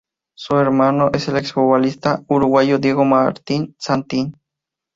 Su 0.33 0.57
hermano 0.57 1.11
es 1.13 1.27
el 1.27 1.37
exfutbolista 1.37 2.23
uruguayo 2.27 2.79
Diego 2.79 3.05
Martín 3.05 3.75
Santín. 3.77 4.35